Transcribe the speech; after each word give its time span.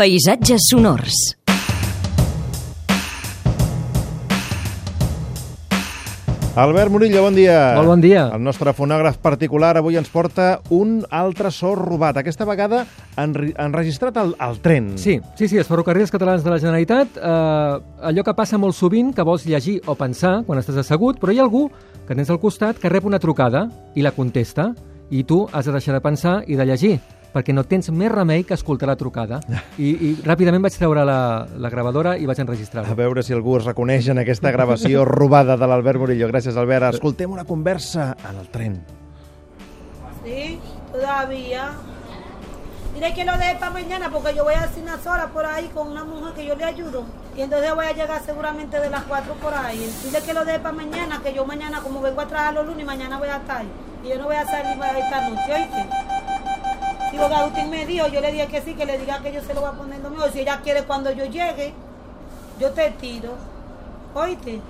Paisatges 0.00 0.62
sonors. 0.70 1.12
Albert 6.56 6.88
Murillo, 6.88 7.20
bon 7.20 7.36
dia. 7.36 7.74
Molt 7.76 7.90
bon 7.90 8.00
dia. 8.00 8.22
El 8.32 8.40
nostre 8.40 8.72
fonògraf 8.72 9.18
particular 9.20 9.74
avui 9.76 10.00
ens 10.00 10.08
porta 10.08 10.62
un 10.72 11.02
altre 11.12 11.52
so 11.52 11.74
robat. 11.76 12.16
Aquesta 12.16 12.48
vegada 12.48 12.86
enregistrat 13.20 14.16
al, 14.16 14.32
al 14.40 14.56
tren. 14.64 14.94
Sí, 14.96 15.18
sí, 15.36 15.50
sí, 15.52 15.60
els 15.60 15.68
ferrocarrils 15.68 16.16
catalans 16.16 16.48
de 16.48 16.54
la 16.54 16.62
Generalitat, 16.64 17.20
eh, 17.20 17.78
allò 18.00 18.24
que 18.24 18.38
passa 18.40 18.56
molt 18.56 18.80
sovint, 18.80 19.12
que 19.12 19.28
vols 19.28 19.44
llegir 19.44 19.82
o 19.84 20.00
pensar 20.00 20.38
quan 20.48 20.64
estàs 20.64 20.80
assegut, 20.80 21.20
però 21.20 21.36
hi 21.36 21.44
ha 21.44 21.44
algú 21.44 21.66
que 22.08 22.16
tens 22.16 22.32
al 22.32 22.40
costat 22.40 22.80
que 22.80 22.88
rep 22.88 23.04
una 23.04 23.20
trucada 23.20 23.66
i 23.92 24.00
la 24.00 24.16
contesta, 24.16 24.70
i 25.12 25.26
tu 25.28 25.44
has 25.52 25.68
de 25.68 25.76
deixar 25.76 25.92
de 25.92 26.06
pensar 26.08 26.38
i 26.48 26.56
de 26.56 26.72
llegir, 26.72 26.96
perquè 27.32 27.54
no 27.54 27.64
tens 27.64 27.90
més 27.94 28.10
remei 28.12 28.44
que 28.44 28.54
escoltar 28.54 28.88
la 28.90 28.96
trucada. 29.00 29.40
I, 29.78 29.90
i 29.90 30.12
ràpidament 30.26 30.64
vaig 30.66 30.76
treure 30.78 31.04
la, 31.06 31.20
la 31.56 31.70
gravadora 31.72 32.16
i 32.18 32.26
vaig 32.28 32.42
enregistrar 32.42 32.86
A 32.90 32.96
veure 32.98 33.22
si 33.26 33.34
algú 33.36 33.58
es 33.58 33.68
reconeix 33.68 34.10
en 34.12 34.22
aquesta 34.22 34.52
gravació 34.54 35.04
robada 35.08 35.56
de 35.60 35.68
l'Albert 35.70 36.02
Murillo. 36.02 36.28
Gràcies, 36.30 36.58
Albert. 36.58 36.94
Escoltem 36.94 37.30
una 37.30 37.44
conversa 37.44 38.14
en 38.28 38.42
el 38.42 38.50
tren. 38.50 38.80
Sí, 40.24 40.58
todavía. 40.92 41.70
Dile 42.94 43.14
que 43.14 43.24
lo 43.24 43.32
deje 43.38 43.54
para 43.54 43.70
mañana 43.70 44.10
porque 44.10 44.34
yo 44.34 44.44
voy 44.44 44.54
a 44.54 44.64
hacer 44.64 44.82
unas 44.82 45.06
horas 45.06 45.30
por 45.32 45.46
ahí 45.46 45.70
con 45.72 45.88
una 45.88 46.04
mujer 46.04 46.34
que 46.34 46.44
yo 46.44 46.56
le 46.56 46.64
ayudo. 46.64 47.04
Y 47.36 47.42
entonces 47.42 47.74
voy 47.74 47.86
a 47.86 47.92
llegar 47.92 48.20
seguramente 48.24 48.80
de 48.80 48.90
las 48.90 49.04
4 49.04 49.34
por 49.34 49.54
ahí. 49.54 49.90
Dile 50.04 50.20
que 50.20 50.34
lo 50.34 50.44
deje 50.44 50.58
para 50.58 50.74
mañana, 50.74 51.20
que 51.22 51.32
yo 51.32 51.46
mañana, 51.46 51.80
como 51.80 52.02
vengo 52.02 52.20
a 52.20 52.26
trabajar 52.26 52.54
los 52.54 52.66
lunes, 52.66 52.84
mañana 52.84 53.18
voy 53.18 53.28
a 53.28 53.36
estar 53.36 53.58
ahí. 53.58 53.70
Y 54.04 54.08
yo 54.08 54.18
no 54.18 54.24
voy 54.24 54.36
a 54.36 54.44
salir 54.44 54.72
esta 54.72 55.28
noche, 55.28 55.54
¿oíste? 55.54 55.88
Lo 57.28 57.36
Agustín 57.36 57.70
me 57.70 57.84
dijo, 57.84 58.08
yo 58.08 58.20
le 58.20 58.32
dije 58.32 58.46
que 58.46 58.62
sí, 58.62 58.74
que 58.74 58.86
le 58.86 58.98
diga 58.98 59.20
que 59.20 59.32
yo 59.32 59.42
se 59.42 59.52
lo 59.52 59.60
voy 59.60 59.70
a 59.70 59.72
poner 59.72 59.96
el 59.96 60.02
domingo. 60.02 60.28
Si 60.28 60.40
ella 60.40 60.60
quiere 60.62 60.84
cuando 60.84 61.10
yo 61.12 61.26
llegue, 61.26 61.74
yo 62.58 62.70
te 62.72 62.90
tiro. 62.92 63.34
¿Oíste? 64.14 64.60